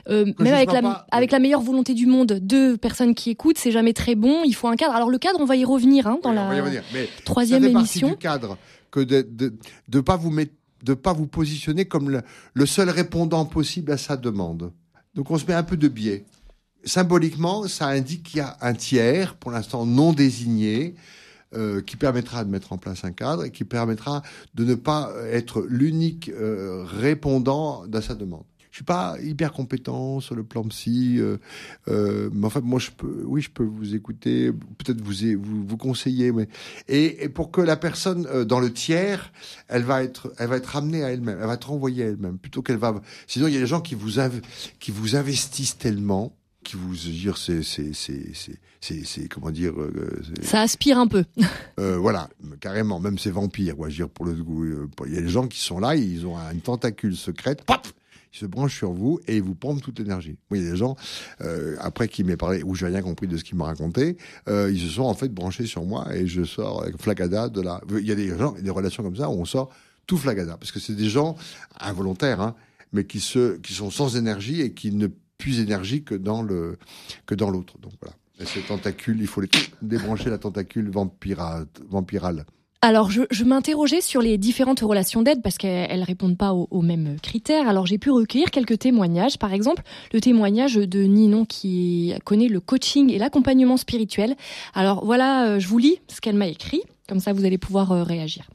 euh, 0.08 0.32
même 0.38 0.52
avec 0.54 0.70
la, 0.70 1.06
avec 1.10 1.32
la 1.32 1.38
meilleure 1.38 1.62
volonté 1.62 1.94
du 1.94 2.06
monde, 2.06 2.38
deux 2.42 2.76
personnes 2.76 3.14
qui 3.14 3.30
écoutent, 3.30 3.56
c'est 3.58 3.72
jamais 3.72 3.94
très 3.94 4.14
bon. 4.14 4.42
Il 4.44 4.54
faut 4.54 4.68
un 4.68 4.76
cadre. 4.76 4.94
Alors 4.94 5.08
le 5.08 5.18
cadre, 5.18 5.40
on 5.40 5.46
va 5.46 5.56
y 5.56 5.64
revenir 5.64 6.06
hein, 6.06 6.18
dans 6.22 6.32
la 6.32 6.50
troisième 7.24 7.62
ça 7.62 7.68
fait 7.68 7.74
émission. 7.74 8.08
du 8.10 8.16
cadre 8.16 8.58
que 8.90 9.00
de 9.00 9.22
de, 9.22 9.54
de 9.88 10.00
pas 10.00 10.16
vous 10.16 10.30
mettre, 10.30 10.52
de 10.82 10.94
pas 10.94 11.14
vous 11.14 11.26
positionner 11.26 11.86
comme 11.86 12.10
le, 12.10 12.22
le 12.54 12.66
seul 12.66 12.90
répondant 12.90 13.44
possible 13.46 13.90
à 13.92 13.96
sa 13.96 14.16
demande. 14.16 14.72
Donc 15.14 15.30
on 15.30 15.38
se 15.38 15.46
met 15.46 15.54
un 15.54 15.62
peu 15.64 15.78
de 15.78 15.88
biais 15.88 16.26
symboliquement, 16.86 17.68
ça 17.68 17.88
indique 17.88 18.22
qu'il 18.22 18.38
y 18.38 18.40
a 18.40 18.56
un 18.60 18.72
tiers, 18.72 19.34
pour 19.34 19.50
l'instant 19.50 19.84
non 19.84 20.12
désigné, 20.12 20.94
euh, 21.54 21.82
qui 21.82 21.96
permettra 21.96 22.44
de 22.44 22.50
mettre 22.50 22.72
en 22.72 22.78
place 22.78 23.04
un 23.04 23.12
cadre 23.12 23.44
et 23.44 23.50
qui 23.50 23.64
permettra 23.64 24.22
de 24.54 24.64
ne 24.64 24.74
pas 24.74 25.12
être 25.30 25.64
l'unique 25.68 26.28
euh, 26.30 26.84
répondant 26.84 27.84
à 27.92 28.00
sa 28.00 28.14
demande. 28.14 28.44
Je 28.76 28.80
suis 28.80 28.84
pas 28.84 29.16
hyper 29.22 29.54
compétent 29.54 30.20
sur 30.20 30.34
le 30.34 30.44
plan 30.44 30.62
psy, 30.64 31.16
euh, 31.18 31.38
euh 31.88 32.28
mais 32.34 32.46
en 32.46 32.50
fait, 32.50 32.60
moi, 32.60 32.78
je 32.78 32.90
peux, 32.90 33.22
oui, 33.24 33.40
je 33.40 33.48
peux 33.48 33.64
vous 33.64 33.94
écouter, 33.94 34.52
peut-être 34.52 35.00
vous, 35.00 35.14
vous, 35.40 35.66
vous 35.66 35.76
conseiller, 35.78 36.30
mais 36.30 36.46
et, 36.86 37.24
et, 37.24 37.30
pour 37.30 37.50
que 37.50 37.62
la 37.62 37.78
personne 37.78 38.26
euh, 38.26 38.44
dans 38.44 38.60
le 38.60 38.70
tiers, 38.70 39.32
elle 39.68 39.84
va 39.84 40.02
être, 40.02 40.30
elle 40.36 40.48
va 40.48 40.58
être 40.58 40.66
ramenée 40.66 41.02
à 41.02 41.10
elle-même, 41.10 41.38
elle 41.40 41.46
va 41.46 41.54
être 41.54 41.70
renvoyée 41.70 42.04
à 42.04 42.08
elle-même, 42.08 42.36
plutôt 42.36 42.60
qu'elle 42.60 42.76
va. 42.76 43.00
Sinon, 43.26 43.46
il 43.46 43.54
y 43.54 43.56
a 43.56 43.60
des 43.60 43.66
gens 43.66 43.80
qui 43.80 43.94
vous 43.94 44.20
qui 44.78 44.90
vous 44.90 45.16
investissent 45.16 45.78
tellement 45.78 46.36
qui 46.66 46.76
vous 46.76 46.94
dire 46.94 47.38
c'est 47.38 47.62
c'est 47.62 47.92
c'est 47.94 48.32
c'est 48.80 49.04
c'est 49.04 49.28
comment 49.28 49.50
dire 49.50 49.72
euh, 49.80 50.20
ça 50.42 50.60
aspire 50.60 50.98
un 50.98 51.06
peu 51.06 51.24
euh, 51.80 51.96
voilà 51.96 52.28
carrément 52.60 53.00
même 53.00 53.18
ces 53.18 53.30
vampires 53.30 53.76
quoi 53.76 53.88
dire 53.88 54.08
pour 54.08 54.26
le 54.26 54.32
euh, 54.32 54.88
il 55.06 55.14
y 55.14 55.18
a 55.18 55.22
des 55.22 55.28
gens 55.28 55.46
qui 55.46 55.60
sont 55.60 55.78
là 55.78 55.94
ils 55.94 56.26
ont 56.26 56.36
une 56.52 56.60
tentacule 56.60 57.16
secrète 57.16 57.64
pop 57.64 57.86
ils 58.36 58.38
se 58.38 58.46
branchent 58.46 58.76
sur 58.76 58.92
vous 58.92 59.18
et 59.26 59.36
ils 59.36 59.42
vous 59.42 59.54
pompent 59.54 59.80
toute 59.80 59.98
l'énergie. 59.98 60.36
il 60.50 60.62
y 60.62 60.66
a 60.66 60.70
des 60.70 60.76
gens, 60.76 60.96
euh, 61.40 61.76
après 61.80 62.08
qui 62.08 62.22
m'est 62.22 62.36
parlé, 62.36 62.62
où 62.62 62.74
j'ai 62.74 62.86
rien 62.86 63.00
compris 63.00 63.26
de 63.26 63.36
ce 63.36 63.44
qu'il 63.44 63.56
m'a 63.56 63.64
raconté, 63.64 64.18
euh, 64.48 64.70
ils 64.70 64.80
se 64.80 64.88
sont 64.88 65.04
en 65.04 65.14
fait 65.14 65.28
branchés 65.28 65.64
sur 65.64 65.84
moi 65.84 66.14
et 66.14 66.26
je 66.26 66.44
sors 66.44 66.82
avec 66.82 67.00
flagada 67.00 67.48
de 67.48 67.62
la... 67.62 67.80
Il 67.90 68.06
y 68.06 68.12
a 68.12 68.14
des 68.14 68.36
gens, 68.36 68.52
des 68.52 68.70
relations 68.70 69.02
comme 69.02 69.16
ça 69.16 69.30
où 69.30 69.34
on 69.34 69.44
sort 69.44 69.70
tout 70.06 70.18
flagada, 70.18 70.56
parce 70.56 70.70
que 70.70 70.80
c'est 70.80 70.94
des 70.94 71.08
gens 71.08 71.36
involontaires, 71.80 72.40
hein, 72.40 72.54
mais 72.92 73.04
qui, 73.04 73.20
se, 73.20 73.56
qui 73.56 73.72
sont 73.72 73.90
sans 73.90 74.16
énergie 74.16 74.60
et 74.60 74.72
qui 74.72 74.92
ne 74.92 75.08
plus 75.38 75.60
énergique 75.60 76.06
que 76.06 76.14
dans 76.14 76.42
l'autre. 76.42 77.78
Donc 77.78 77.92
voilà. 78.00 78.16
Et 78.38 78.44
ces 78.44 78.60
tentacules, 78.60 79.20
il 79.20 79.26
faut 79.26 79.40
les 79.40 79.48
débrancher 79.80 80.28
la 80.28 80.38
tentacule 80.38 80.90
vampirale. 80.90 82.44
Alors, 82.82 83.10
je, 83.10 83.22
je 83.30 83.44
m'interrogeais 83.44 84.02
sur 84.02 84.20
les 84.20 84.36
différentes 84.36 84.80
relations 84.80 85.22
d'aide 85.22 85.42
parce 85.42 85.56
qu'elles 85.56 86.02
répondent 86.02 86.36
pas 86.36 86.52
aux, 86.52 86.82
mêmes 86.82 87.16
critères. 87.20 87.68
Alors, 87.68 87.86
j'ai 87.86 87.98
pu 87.98 88.10
recueillir 88.10 88.50
quelques 88.50 88.78
témoignages. 88.78 89.38
Par 89.38 89.54
exemple, 89.54 89.82
le 90.12 90.20
témoignage 90.20 90.74
de 90.74 91.02
Ninon 91.02 91.46
qui 91.46 92.12
connaît 92.24 92.48
le 92.48 92.60
coaching 92.60 93.10
et 93.10 93.18
l'accompagnement 93.18 93.78
spirituel. 93.78 94.36
Alors, 94.74 95.04
voilà, 95.04 95.46
euh, 95.46 95.58
je 95.58 95.66
vous 95.68 95.78
lis 95.78 95.98
ce 96.08 96.20
qu'elle 96.20 96.36
m'a 96.36 96.46
écrit. 96.46 96.82
Comme 97.08 97.18
ça, 97.18 97.32
vous 97.32 97.44
allez 97.44 97.58
pouvoir 97.58 97.92
euh, 97.92 98.02
réagir. 98.02 98.48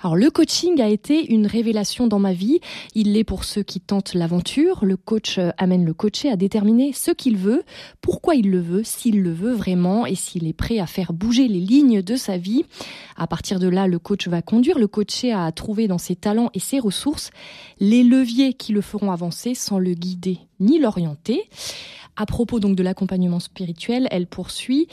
Alors 0.00 0.14
le 0.14 0.30
coaching 0.30 0.80
a 0.80 0.88
été 0.88 1.32
une 1.32 1.46
révélation 1.46 2.06
dans 2.06 2.20
ma 2.20 2.32
vie. 2.32 2.60
Il 2.94 3.14
l'est 3.14 3.24
pour 3.24 3.42
ceux 3.42 3.64
qui 3.64 3.80
tentent 3.80 4.14
l'aventure. 4.14 4.84
Le 4.84 4.96
coach 4.96 5.38
euh, 5.38 5.50
amène 5.58 5.84
le 5.84 5.92
coaché 5.92 6.30
à 6.30 6.36
déterminer 6.36 6.92
ce 6.92 7.10
qu'il 7.10 7.36
veut, 7.36 7.64
pourquoi 8.00 8.36
il 8.36 8.50
le 8.50 8.60
veut, 8.60 8.84
s'il 8.84 9.22
le 9.22 9.32
veut 9.32 9.52
vraiment 9.52 10.06
et 10.06 10.14
s'il 10.14 10.46
est 10.46 10.52
prêt 10.52 10.78
à 10.78 10.86
faire 10.86 11.12
bouger 11.12 11.48
les 11.48 11.60
lignes 11.60 12.00
de 12.00 12.14
sa 12.14 12.38
vie. 12.38 12.64
À 13.16 13.26
partir 13.26 13.58
de 13.58 13.66
là, 13.66 13.88
le 13.88 13.98
coach 13.98 14.28
va 14.28 14.40
conduire 14.40 14.78
le 14.78 14.86
coaché 14.86 15.32
à 15.32 15.50
trouver 15.50 15.88
dans 15.88 15.98
ses 15.98 16.14
talents 16.14 16.50
et 16.54 16.60
ses 16.60 16.78
ressources 16.78 17.30
les 17.80 18.04
leviers 18.04 18.54
qui 18.54 18.72
le 18.72 18.80
feront 18.80 19.10
avancer 19.10 19.54
sans 19.54 19.80
le 19.80 19.94
guider 19.94 20.38
ni 20.60 20.78
l'orienter. 20.78 21.48
À 22.16 22.26
propos 22.26 22.60
donc 22.60 22.76
de 22.76 22.82
l'accompagnement 22.82 23.40
spirituel, 23.40 24.08
elle 24.10 24.26
poursuit 24.26 24.88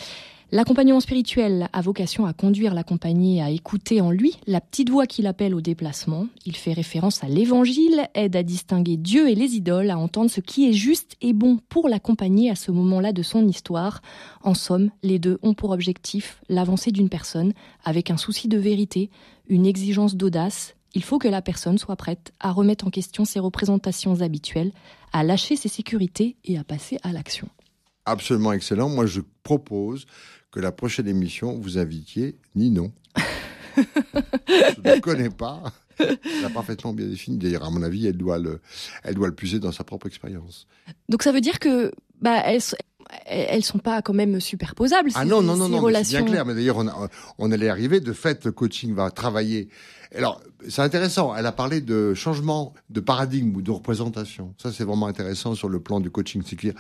L'accompagnement 0.52 1.00
spirituel 1.00 1.68
a 1.74 1.82
vocation 1.82 2.28
à 2.28 2.34
conduire 2.34 2.76
l'accompagné 2.76 3.42
à 3.42 3.50
écouter 3.50 4.00
en 4.00 4.12
lui 4.12 4.38
la 4.46 4.62
petite 4.62 4.92
voix 4.92 5.08
qui 5.08 5.24
l'appelle 5.24 5.56
au 5.56 5.60
déplacement. 5.60 6.28
Il 6.46 6.56
fait 6.56 6.72
référence 6.72 7.24
à 7.24 7.28
l'évangile, 7.28 8.08
aide 8.14 8.36
à 8.36 8.44
distinguer 8.44 8.96
Dieu 8.96 9.28
et 9.28 9.34
les 9.34 9.56
idoles, 9.56 9.90
à 9.90 9.98
entendre 9.98 10.30
ce 10.30 10.42
qui 10.42 10.70
est 10.70 10.74
juste 10.74 11.16
et 11.22 11.34
bon 11.34 11.58
pour 11.68 11.90
l'accompagner 11.90 12.52
à 12.52 12.56
ce 12.56 12.72
moment-là 12.72 13.12
de 13.12 13.24
son 13.24 13.48
histoire. 13.48 14.04
En 14.44 14.54
somme, 14.54 14.92
les 15.02 15.18
deux 15.18 15.40
ont 15.42 15.56
pour 15.56 15.72
objectif 15.72 16.42
l'avancée 16.48 16.92
d'une 16.92 17.10
personne 17.10 17.54
avec 17.84 18.12
un 18.12 18.18
souci 18.18 18.48
de 18.48 18.60
vérité, 18.60 19.10
une 19.48 19.66
exigence 19.66 20.16
d'audace. 20.16 20.76
Il 20.94 21.04
faut 21.04 21.18
que 21.18 21.28
la 21.28 21.42
personne 21.42 21.80
soit 21.80 21.96
prête 21.96 22.34
à 22.40 22.52
remettre 22.52 22.86
en 22.86 22.92
question 22.92 23.26
ses 23.26 23.40
représentations 23.40 24.22
habituelles, 24.22 24.72
à 25.12 25.24
lâcher 25.24 25.56
ses 25.56 25.70
sécurités 25.70 26.36
et 26.46 26.60
à 26.60 26.64
passer 26.64 27.00
à 27.02 27.12
l'action 27.12 27.50
absolument 28.06 28.54
excellent. 28.54 28.90
Moi, 28.90 29.06
je 29.06 29.22
propose 29.44 30.06
que 30.52 30.60
la 30.60 30.72
prochaine 30.72 31.08
émission, 31.08 31.58
vous 31.60 31.78
invitiez 31.78 32.38
Ninon. 32.56 32.92
je 33.78 33.82
ne 34.84 35.00
connais 35.00 35.30
pas. 35.30 35.64
Elle 35.98 36.46
a 36.46 36.50
parfaitement 36.50 36.94
bien 36.94 37.08
défini. 37.08 37.38
D'ailleurs, 37.38 37.66
à 37.66 37.70
mon 37.70 37.82
avis, 37.84 38.08
elle 38.08 38.18
doit 38.18 38.38
le, 38.38 38.62
elle 39.04 39.16
doit 39.16 39.28
le 39.28 39.36
puiser 39.36 39.60
dans 39.60 39.72
sa 39.72 39.84
propre 39.84 40.08
expérience. 40.08 40.68
Donc, 41.10 41.24
ça 41.24 41.32
veut 41.32 41.42
dire 41.42 41.60
que, 41.60 41.92
bah, 42.22 42.42
elles, 42.46 42.62
elles 43.26 43.64
sont 43.64 43.80
pas 43.80 44.02
quand 44.02 44.14
même 44.14 44.40
superposables. 44.40 45.10
Ah 45.16 45.26
non, 45.26 45.42
non, 45.42 45.56
non, 45.56 45.68
non, 45.68 45.90
c'est 46.04 46.10
bien 46.10 46.24
clair. 46.24 46.46
Mais 46.46 46.54
d'ailleurs, 46.54 46.78
on, 46.78 46.90
on 47.38 47.52
allait 47.52 47.70
arriver. 47.70 48.00
De 48.00 48.14
fait, 48.14 48.46
le 48.46 48.52
coaching 48.52 48.94
va 48.94 49.10
travailler 49.12 49.70
alors, 50.16 50.42
c'est 50.68 50.82
intéressant. 50.82 51.36
Elle 51.36 51.46
a 51.46 51.52
parlé 51.52 51.82
de 51.82 52.14
changement 52.14 52.74
de 52.90 53.00
paradigme 53.00 53.56
ou 53.56 53.62
de 53.62 53.72
représentation. 53.72 54.54
Ça, 54.58 54.72
c'est 54.72 54.84
vraiment 54.84 55.08
intéressant 55.08 55.56
sur 55.56 55.68
le 55.68 55.80
plan 55.80 56.00
du 56.00 56.10
coaching. 56.10 56.42
C'est 56.46 56.56
clair. 56.56 56.74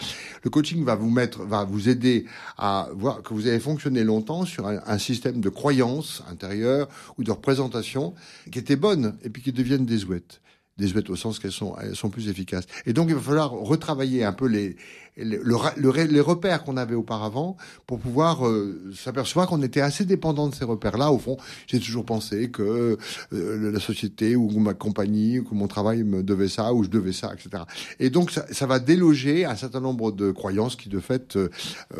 Le 0.43 0.49
coaching 0.49 0.83
va 0.85 0.95
vous 0.95 1.09
mettre, 1.09 1.43
va 1.43 1.65
vous 1.65 1.89
aider 1.89 2.25
à 2.57 2.89
voir 2.93 3.23
que 3.23 3.33
vous 3.33 3.47
avez 3.47 3.59
fonctionné 3.59 4.03
longtemps 4.03 4.45
sur 4.45 4.67
un, 4.67 4.97
système 4.97 5.41
de 5.41 5.49
croyances 5.49 6.23
intérieures 6.31 6.87
ou 7.17 7.23
de 7.23 7.31
représentation 7.31 8.13
qui 8.51 8.59
étaient 8.59 8.77
bonnes 8.77 9.17
et 9.23 9.29
puis 9.29 9.41
qui 9.41 9.51
deviennent 9.51 9.85
désuètes 9.85 10.41
désuètes 10.77 11.09
au 11.09 11.15
sens 11.15 11.39
qu'elles 11.39 11.51
sont, 11.51 11.75
elles 11.81 11.95
sont 11.95 12.09
plus 12.09 12.29
efficaces. 12.29 12.65
Et 12.85 12.93
donc, 12.93 13.07
il 13.09 13.15
va 13.15 13.21
falloir 13.21 13.51
retravailler 13.51 14.23
un 14.23 14.33
peu 14.33 14.47
les, 14.47 14.75
le, 15.17 16.05
les 16.05 16.19
repères 16.19 16.63
qu'on 16.63 16.77
avait 16.77 16.95
auparavant 16.95 17.55
pour 17.87 17.99
pouvoir 17.99 18.45
euh, 18.45 18.91
s'apercevoir 18.95 19.47
qu'on 19.47 19.61
était 19.61 19.81
assez 19.81 20.05
dépendant 20.05 20.49
de 20.49 20.55
ces 20.55 20.65
repères-là. 20.65 21.11
Au 21.11 21.17
fond, 21.17 21.37
j'ai 21.67 21.79
toujours 21.79 22.05
pensé 22.05 22.49
que 22.49 22.97
euh, 23.33 23.71
la 23.71 23.79
société 23.79 24.35
ou 24.35 24.49
ma 24.59 24.73
compagnie 24.73 25.39
ou 25.39 25.43
que 25.43 25.55
mon 25.55 25.67
travail 25.67 26.03
me 26.03 26.23
devait 26.23 26.49
ça 26.49 26.73
ou 26.73 26.83
je 26.83 26.89
devais 26.89 27.13
ça, 27.13 27.33
etc. 27.33 27.63
Et 27.99 28.09
donc 28.09 28.31
ça, 28.31 28.65
va 28.65 28.79
déloger 28.79 29.45
un 29.45 29.55
certain 29.55 29.79
nombre 29.79 30.11
de 30.11 30.31
croyances 30.31 30.75
qui, 30.75 30.89
de 30.89 30.99
fait, 30.99 31.35
euh, 31.35 31.49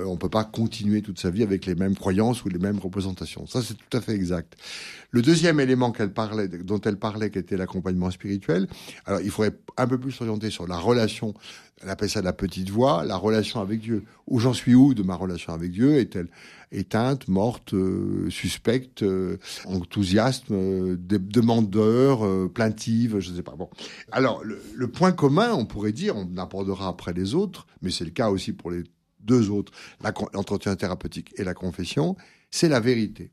on 0.05 0.17
peut 0.17 0.29
pas 0.29 0.44
continuer 0.44 1.01
toute 1.01 1.20
sa 1.20 1.29
vie 1.29 1.44
avec 1.44 1.65
les 1.65 1.75
mêmes 1.75 1.96
croyances 1.96 2.44
ou 2.44 2.50
les 2.50 2.60
mêmes 2.60 2.79
représentations. 2.79 3.46
Ça, 3.48 3.62
c'est 3.62 3.75
tout 3.75 3.98
à 3.98 4.01
fait 4.01 4.13
exact. 4.13 4.58
Le 5.12 5.22
deuxième 5.22 5.60
élément 5.60 5.91
qu'elle 5.91 6.12
parlait, 6.12 6.48
dont 6.48 6.82
elle 6.82 6.98
parlait, 6.98 7.29
qui 7.29 7.39
était 7.39 7.55
l'accompagnement 7.55 8.12
spirituel. 8.12 8.64
Alors, 9.05 9.22
il 9.22 9.29
faudrait 9.29 9.55
un 9.77 9.88
peu 9.88 10.00
plus 10.00 10.12
s'orienter 10.12 10.50
sur 10.50 10.67
la 10.67 10.77
relation 10.77 11.34
elle 11.81 11.89
appelle 11.89 12.10
ça 12.10 12.22
la 12.22 12.34
petite 12.34 12.69
voix, 12.69 13.03
la 13.03 13.17
relation 13.17 13.60
avec 13.60 13.81
Dieu. 13.81 14.05
Où 14.27 14.39
j'en 14.39 14.53
suis 14.53 14.75
où 14.75 14.93
de 14.93 15.03
ma 15.03 15.15
relation 15.15 15.53
avec 15.53 15.72
Dieu 15.72 15.98
Est-elle 15.98 16.29
éteinte, 16.72 17.27
morte, 17.27 17.74
euh, 17.74 18.29
suspecte, 18.29 19.03
euh, 19.03 19.38
enthousiaste, 19.65 20.50
euh, 20.51 20.98
demandeur, 20.98 22.50
plaintive, 22.51 23.19
je 23.19 23.31
ne 23.31 23.36
sais 23.36 23.43
pas. 23.43 23.55
Bon. 23.55 23.69
Alors, 24.12 24.43
le, 24.43 24.88
point 24.88 25.12
commun, 25.12 25.53
on 25.53 25.65
pourrait 25.65 25.91
dire, 25.91 26.15
on 26.15 26.38
abordera 26.38 26.88
après 26.88 27.13
les 27.13 27.36
autres, 27.36 27.67
mais 27.81 27.91
c'est 27.91 28.05
le 28.05 28.12
cas 28.12 28.29
aussi 28.29 28.53
pour 28.53 28.72
les 28.72 28.84
deux 29.19 29.50
autres, 29.50 29.72
l'entretien 30.34 30.75
thérapeutique 30.75 31.34
et 31.38 31.43
la 31.43 31.53
confession, 31.53 32.15
c'est 32.51 32.69
la 32.69 32.79
vérité. 32.79 33.31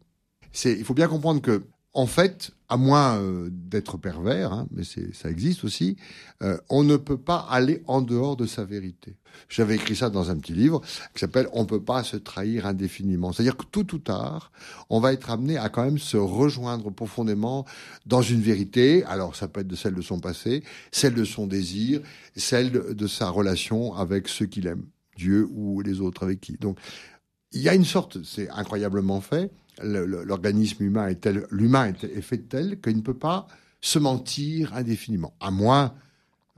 Il 0.64 0.84
faut 0.84 0.94
bien 0.94 1.08
comprendre 1.08 1.40
que 1.40 1.64
en 1.94 2.06
fait, 2.06 2.52
à 2.68 2.78
moins 2.78 3.18
euh, 3.18 3.48
d'être 3.50 3.98
pervers, 3.98 4.52
hein, 4.52 4.66
mais 4.70 4.82
ça 4.84 5.30
existe 5.30 5.62
aussi, 5.64 5.96
euh, 6.42 6.56
on 6.70 6.84
ne 6.84 6.96
peut 6.96 7.18
pas 7.18 7.46
aller 7.50 7.82
en 7.86 8.00
dehors 8.00 8.36
de 8.36 8.46
sa 8.46 8.64
vérité. 8.64 9.16
J'avais 9.48 9.74
écrit 9.74 9.96
ça 9.96 10.08
dans 10.08 10.30
un 10.30 10.36
petit 10.36 10.54
livre 10.54 10.80
qui 11.14 11.20
s'appelle 11.20 11.48
On 11.52 11.62
ne 11.62 11.66
peut 11.66 11.82
pas 11.82 12.02
se 12.02 12.16
trahir 12.16 12.66
indéfiniment. 12.66 13.32
C'est-à-dire 13.32 13.56
que 13.56 13.64
tout 13.70 13.94
ou 13.94 13.98
tard, 13.98 14.52
on 14.88 15.00
va 15.00 15.12
être 15.12 15.30
amené 15.30 15.56
à 15.58 15.68
quand 15.68 15.84
même 15.84 15.98
se 15.98 16.16
rejoindre 16.16 16.90
profondément 16.90 17.66
dans 18.06 18.22
une 18.22 18.40
vérité. 18.40 19.04
Alors 19.04 19.36
ça 19.36 19.48
peut 19.48 19.60
être 19.60 19.68
de 19.68 19.76
celle 19.76 19.94
de 19.94 20.02
son 20.02 20.20
passé, 20.20 20.62
celle 20.90 21.14
de 21.14 21.24
son 21.24 21.46
désir, 21.46 22.00
celle 22.36 22.70
de 22.70 23.06
sa 23.06 23.28
relation 23.28 23.94
avec 23.94 24.28
ceux 24.28 24.46
qu'il 24.46 24.66
aime, 24.66 24.84
Dieu 25.16 25.48
ou 25.52 25.80
les 25.82 26.00
autres 26.00 26.22
avec 26.22 26.40
qui. 26.40 26.56
Donc 26.56 26.78
il 27.52 27.60
y 27.60 27.68
a 27.68 27.74
une 27.74 27.84
sorte, 27.84 28.22
c'est 28.24 28.48
incroyablement 28.50 29.20
fait, 29.20 29.50
l'organisme 29.80 30.84
humain 30.84 31.08
est 31.08 31.20
tel, 31.20 31.46
l'humain 31.50 31.92
est, 31.92 32.20
fait 32.20 32.38
tel 32.38 32.80
qu'il 32.80 32.96
ne 32.96 33.02
peut 33.02 33.16
pas 33.16 33.46
se 33.80 33.98
mentir 33.98 34.74
indéfiniment, 34.74 35.34
à 35.40 35.50
moins 35.50 35.94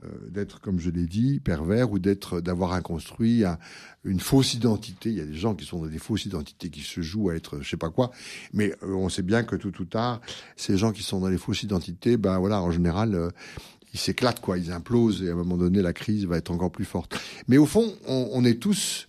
euh, 0.03 0.09
d'être, 0.29 0.59
comme 0.61 0.79
je 0.79 0.89
l'ai 0.89 1.07
dit, 1.07 1.39
pervers 1.39 1.91
ou 1.91 1.99
d'être, 1.99 2.41
d'avoir 2.41 2.73
inconstruit 2.73 3.43
une 4.03 4.19
fausse 4.19 4.53
identité. 4.53 5.09
Il 5.09 5.15
y 5.15 5.21
a 5.21 5.25
des 5.25 5.33
gens 5.33 5.55
qui 5.55 5.65
sont 5.65 5.79
dans 5.79 5.87
des 5.87 5.97
fausses 5.97 6.25
identités 6.25 6.69
qui 6.69 6.81
se 6.81 7.01
jouent 7.01 7.29
à 7.29 7.35
être, 7.35 7.61
je 7.61 7.69
sais 7.69 7.77
pas 7.77 7.89
quoi, 7.89 8.11
mais 8.53 8.73
euh, 8.83 8.93
on 8.93 9.09
sait 9.09 9.23
bien 9.23 9.43
que 9.43 9.55
tout 9.55 9.81
ou 9.81 9.85
tard, 9.85 10.21
ces 10.55 10.77
gens 10.77 10.91
qui 10.91 11.03
sont 11.03 11.19
dans 11.19 11.29
les 11.29 11.37
fausses 11.37 11.63
identités, 11.63 12.17
ben 12.17 12.37
voilà, 12.37 12.61
en 12.61 12.71
général. 12.71 13.15
Euh, 13.15 13.29
ils 13.93 13.97
s'éclatent, 13.97 14.41
quoi, 14.41 14.57
ils 14.57 14.73
implosent, 14.73 15.23
et 15.23 15.29
à 15.29 15.31
un 15.31 15.35
moment 15.35 15.55
donné, 15.55 15.81
la 15.81 15.93
crise 15.93 16.25
va 16.25 16.35
être 16.35 16.51
encore 16.51 16.69
plus 16.69 16.83
forte. 16.83 17.17
Mais 17.47 17.57
au 17.57 17.65
fond, 17.65 17.95
on, 18.05 18.27
on 18.33 18.43
est 18.43 18.59
tous 18.59 19.07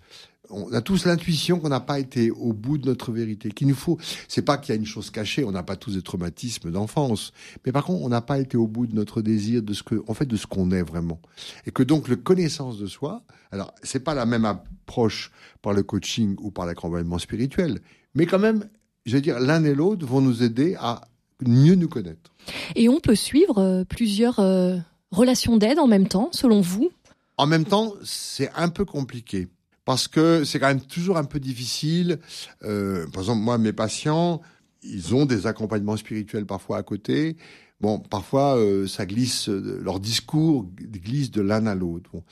on 0.50 0.72
a 0.72 0.80
tous 0.80 1.04
l'intuition 1.04 1.58
qu'on 1.58 1.68
n'a 1.68 1.80
pas 1.80 1.98
été 1.98 2.30
au 2.30 2.52
bout 2.52 2.78
de 2.78 2.86
notre 2.86 3.12
vérité, 3.12 3.50
qu'il 3.50 3.68
nous 3.68 3.74
faut. 3.74 3.98
C'est 4.28 4.42
pas 4.42 4.58
qu'il 4.58 4.74
y 4.74 4.78
a 4.78 4.80
une 4.80 4.86
chose 4.86 5.10
cachée, 5.10 5.44
on 5.44 5.52
n'a 5.52 5.62
pas 5.62 5.76
tous 5.76 5.94
des 5.94 6.02
traumatismes 6.02 6.70
d'enfance, 6.70 7.32
mais 7.64 7.72
par 7.72 7.84
contre, 7.84 8.02
on 8.02 8.08
n'a 8.08 8.20
pas 8.20 8.38
été 8.38 8.56
au 8.56 8.66
bout 8.66 8.86
de 8.86 8.94
notre 8.94 9.22
désir, 9.22 9.62
de 9.62 9.72
ce 9.72 9.82
que, 9.82 10.02
en 10.06 10.14
fait, 10.14 10.26
de 10.26 10.36
ce 10.36 10.46
qu'on 10.46 10.70
est 10.70 10.82
vraiment, 10.82 11.20
et 11.66 11.70
que 11.70 11.82
donc 11.82 12.08
le 12.08 12.16
connaissance 12.16 12.78
de 12.78 12.86
soi. 12.86 13.22
Alors, 13.52 13.72
c'est 13.82 14.00
pas 14.00 14.14
la 14.14 14.26
même 14.26 14.44
approche 14.44 15.30
par 15.62 15.72
le 15.72 15.82
coaching 15.82 16.36
ou 16.40 16.50
par 16.50 16.66
l'accompagnement 16.66 17.18
spirituel, 17.18 17.80
mais 18.14 18.26
quand 18.26 18.38
même, 18.38 18.68
je 19.04 19.14
veux 19.16 19.22
dire, 19.22 19.38
l'un 19.40 19.64
et 19.64 19.74
l'autre 19.74 20.06
vont 20.06 20.20
nous 20.20 20.42
aider 20.42 20.76
à 20.78 21.02
mieux 21.40 21.74
nous 21.74 21.88
connaître. 21.88 22.32
Et 22.74 22.88
on 22.88 23.00
peut 23.00 23.14
suivre 23.14 23.58
euh, 23.58 23.84
plusieurs 23.84 24.40
euh, 24.40 24.78
relations 25.10 25.56
d'aide 25.56 25.78
en 25.78 25.86
même 25.86 26.08
temps, 26.08 26.30
selon 26.32 26.60
vous? 26.60 26.90
En 27.36 27.46
même 27.46 27.64
temps, 27.64 27.92
c'est 28.02 28.50
un 28.56 28.68
peu 28.68 28.84
compliqué 28.84 29.48
parce 29.86 30.08
que 30.08 30.44
c'est 30.44 30.58
quand 30.58 30.66
même 30.66 30.82
toujours 30.82 31.16
un 31.16 31.24
peu 31.24 31.40
difficile. 31.40 32.18
Euh, 32.64 33.06
par 33.12 33.22
exemple, 33.22 33.40
moi, 33.40 33.56
mes 33.56 33.72
patients, 33.72 34.42
ils 34.82 35.14
ont 35.14 35.24
des 35.24 35.46
accompagnements 35.46 35.96
spirituels 35.96 36.44
parfois 36.44 36.76
à 36.76 36.82
côté. 36.82 37.36
Bon, 37.80 38.00
parfois, 38.00 38.58
euh, 38.58 38.86
ça 38.86 39.06
glisse, 39.06 39.48
leur 39.48 40.00
discours 40.00 40.66
glisse 40.76 41.30
de 41.30 41.40
l'un 41.40 41.66
à 41.66 41.74
l'autre. 41.74 42.10
Bon. 42.12 42.24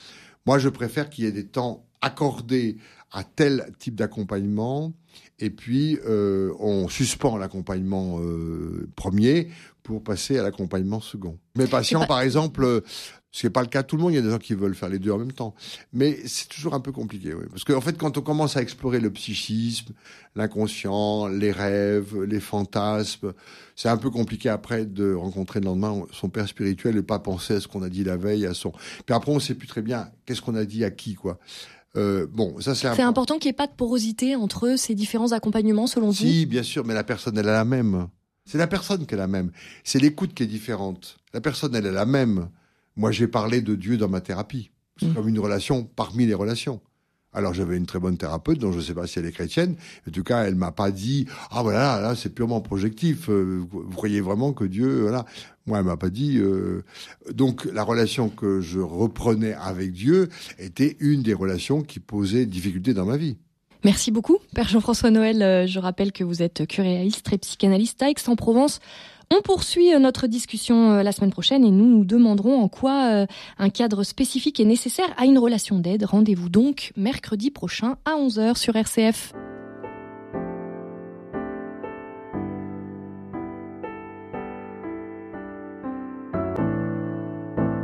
Moi, 0.45 0.59
je 0.59 0.69
préfère 0.69 1.09
qu'il 1.09 1.23
y 1.23 1.27
ait 1.27 1.31
des 1.31 1.47
temps 1.47 1.85
accordés 2.01 2.77
à 3.11 3.23
tel 3.23 3.71
type 3.79 3.95
d'accompagnement, 3.95 4.93
et 5.39 5.49
puis 5.49 5.97
euh, 6.05 6.53
on 6.59 6.89
suspend 6.89 7.37
l'accompagnement 7.37 8.19
euh, 8.19 8.89
premier 8.95 9.47
pour 9.81 10.03
passer 10.03 10.37
à 10.37 10.43
l'accompagnement 10.43 10.99
second. 10.99 11.39
Mes 11.55 11.67
patients, 11.67 12.05
par 12.05 12.19
exemple, 12.21 12.83
ce 13.35 13.45
n'est 13.45 13.51
pas 13.51 13.61
le 13.61 13.67
cas 13.67 13.81
de 13.81 13.87
tout 13.87 13.97
le 13.97 14.01
monde. 14.01 14.13
Il 14.13 14.15
y 14.15 14.19
a 14.19 14.21
des 14.21 14.29
gens 14.29 14.37
qui 14.37 14.53
veulent 14.53 14.75
faire 14.75 14.87
les 14.87 14.97
deux 14.97 15.11
en 15.11 15.17
même 15.17 15.33
temps. 15.33 15.55
Mais 15.91 16.17
c'est 16.25 16.47
toujours 16.47 16.73
un 16.73 16.79
peu 16.79 16.93
compliqué, 16.93 17.33
oui. 17.33 17.43
Parce 17.49 17.65
qu'en 17.65 17.75
en 17.75 17.81
fait, 17.81 17.97
quand 17.97 18.17
on 18.17 18.21
commence 18.21 18.55
à 18.55 18.61
explorer 18.61 19.01
le 19.01 19.11
psychisme, 19.11 19.91
l'inconscient, 20.37 21.27
les 21.27 21.51
rêves, 21.51 22.23
les 22.23 22.39
fantasmes, 22.39 23.33
c'est 23.75 23.89
un 23.89 23.97
peu 23.97 24.09
compliqué 24.09 24.47
après 24.47 24.85
de 24.85 25.13
rencontrer 25.13 25.59
le 25.59 25.65
lendemain 25.65 26.05
son 26.13 26.29
père 26.29 26.47
spirituel 26.47 26.95
et 26.95 27.01
pas 27.01 27.19
penser 27.19 27.55
à 27.55 27.59
ce 27.59 27.67
qu'on 27.67 27.83
a 27.83 27.89
dit 27.89 28.05
la 28.05 28.15
veille, 28.15 28.45
à 28.45 28.53
son. 28.53 28.71
Puis 29.05 29.13
après, 29.13 29.33
on 29.33 29.41
sait 29.41 29.55
plus 29.55 29.67
très 29.67 29.81
bien 29.81 30.07
qu'est-ce 30.25 30.41
qu'on 30.41 30.55
a 30.55 30.63
dit 30.63 30.85
à 30.85 30.91
qui, 30.91 31.15
quoi. 31.15 31.37
Euh, 31.97 32.27
bon, 32.31 32.61
ça 32.61 32.73
c'est. 32.73 32.93
C'est 32.95 33.01
important 33.01 33.37
qu'il 33.37 33.49
n'y 33.49 33.51
ait 33.51 33.53
pas 33.57 33.67
de 33.67 33.75
porosité 33.75 34.37
entre 34.37 34.77
ces 34.77 34.95
différents 34.95 35.33
accompagnements, 35.33 35.87
selon 35.87 36.07
vous? 36.07 36.13
Si, 36.13 36.45
bien 36.45 36.63
sûr, 36.63 36.85
mais 36.85 36.93
la 36.93 37.03
personne 37.03 37.37
elle 37.37 37.47
est 37.47 37.51
la 37.51 37.65
même. 37.65 38.07
C'est 38.45 38.57
la 38.57 38.67
personne 38.67 39.05
qui 39.05 39.13
est 39.13 39.17
la 39.17 39.27
même. 39.27 39.51
C'est 39.83 39.99
l'écoute 39.99 40.33
qui 40.33 40.43
est 40.43 40.47
différente. 40.47 41.17
La 41.33 41.41
personne 41.41 41.75
elle 41.75 41.85
est 41.85 41.91
la 41.91 42.05
même. 42.05 42.47
Moi, 42.95 43.11
j'ai 43.11 43.27
parlé 43.27 43.61
de 43.61 43.75
Dieu 43.75 43.97
dans 43.97 44.09
ma 44.09 44.21
thérapie. 44.21 44.71
C'est 44.99 45.07
mm. 45.07 45.13
comme 45.13 45.27
une 45.27 45.39
relation 45.39 45.83
parmi 45.83 46.25
les 46.25 46.33
relations. 46.33 46.81
Alors 47.35 47.53
j'avais 47.53 47.75
une 47.75 47.85
très 47.85 47.99
bonne 47.99 48.17
thérapeute, 48.17 48.59
dont 48.59 48.71
je 48.71 48.77
ne 48.77 48.81
sais 48.81 48.93
pas 48.93 49.07
si 49.07 49.19
elle 49.19 49.25
est 49.25 49.33
chrétienne. 49.33 49.75
En 50.07 50.11
tout 50.11 50.23
cas, 50.23 50.45
elle 50.45 50.55
m'a 50.55 50.71
pas 50.71 50.89
dit 50.89 51.27
ah 51.51 51.63
voilà 51.63 51.99
là 51.99 52.15
c'est 52.15 52.33
purement 52.33 52.61
projectif. 52.61 53.29
Euh, 53.29 53.61
vous 53.69 53.89
croyez 53.93 54.21
vraiment 54.21 54.53
que 54.53 54.63
Dieu 54.63 55.01
voilà. 55.01 55.25
Moi, 55.67 55.79
elle 55.79 55.85
m'a 55.85 55.97
pas 55.97 56.09
dit. 56.09 56.37
Euh... 56.37 56.85
Donc 57.33 57.65
la 57.65 57.83
relation 57.83 58.29
que 58.29 58.61
je 58.61 58.79
reprenais 58.79 59.53
avec 59.53 59.91
Dieu 59.91 60.29
était 60.59 60.95
une 61.01 61.23
des 61.23 61.33
relations 61.33 61.81
qui 61.81 61.99
posait 61.99 62.45
difficulté 62.45 62.93
dans 62.93 63.05
ma 63.05 63.17
vie. 63.17 63.37
Merci 63.83 64.11
beaucoup, 64.11 64.39
Père 64.55 64.67
Jean-François 64.67 65.11
Noël. 65.11 65.43
Euh, 65.43 65.67
je 65.67 65.77
rappelle 65.77 66.11
que 66.11 66.23
vous 66.23 66.41
êtes 66.41 66.65
curéaliste 66.65 67.31
et 67.33 67.37
psychanalyste 67.37 68.01
à 68.01 68.09
Aix-en-Provence. 68.09 68.79
On 69.31 69.41
poursuit 69.41 69.93
euh, 69.93 69.99
notre 69.99 70.27
discussion 70.27 70.91
euh, 70.91 71.03
la 71.03 71.11
semaine 71.11 71.31
prochaine 71.31 71.65
et 71.65 71.71
nous 71.71 71.85
nous 71.85 72.05
demanderons 72.05 72.61
en 72.61 72.67
quoi 72.67 73.09
euh, 73.11 73.25
un 73.57 73.69
cadre 73.69 74.03
spécifique 74.03 74.59
est 74.59 74.65
nécessaire 74.65 75.07
à 75.17 75.25
une 75.25 75.39
relation 75.39 75.79
d'aide. 75.79 76.05
Rendez-vous 76.05 76.49
donc 76.49 76.91
mercredi 76.95 77.49
prochain 77.49 77.97
à 78.05 78.11
11h 78.11 78.55
sur 78.55 78.75
RCF. 78.75 79.33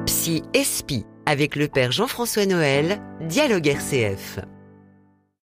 Psy 0.06 0.44
Espi 0.54 1.06
avec 1.26 1.56
le 1.56 1.68
père 1.68 1.92
Jean-François 1.92 2.46
Noël, 2.46 3.02
Dialogue 3.28 3.68
RCF. 3.68 4.40